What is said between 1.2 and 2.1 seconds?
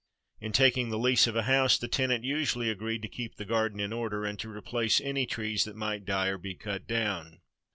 of a house, the